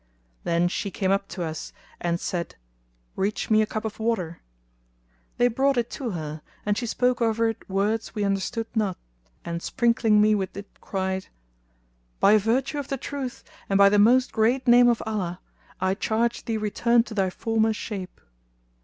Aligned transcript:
Then 0.45 0.67
she 0.67 0.89
came 0.89 1.11
up 1.11 1.27
to 1.27 1.43
us 1.43 1.73
and 1.99 2.19
said, 2.19 2.55
"Reach 3.15 3.51
me 3.51 3.61
a 3.61 3.67
cup 3.67 3.85
of 3.85 3.99
water." 3.99 4.41
They 5.37 5.47
brought 5.47 5.77
it 5.77 5.91
to 5.91 6.09
her 6.17 6.41
and 6.65 6.75
she 6.75 6.87
spoke 6.87 7.21
over 7.21 7.47
it 7.49 7.69
words 7.69 8.15
we 8.15 8.23
understood 8.23 8.65
not, 8.73 8.97
and 9.45 9.61
sprinkling 9.61 10.19
me 10.19 10.33
with 10.33 10.57
it 10.57 10.67
cried, 10.81 11.27
"By 12.19 12.39
virtue 12.39 12.79
of 12.79 12.87
the 12.87 12.97
Truth, 12.97 13.43
and 13.69 13.77
by 13.77 13.89
the 13.89 13.99
Most 13.99 14.31
Great 14.31 14.67
name 14.67 14.89
of 14.89 15.03
Allah, 15.05 15.39
I 15.79 15.93
charge 15.93 16.45
thee 16.45 16.57
return 16.57 17.03
to 17.03 17.13
thy 17.13 17.29
former 17.29 17.71
shape." 17.71 18.19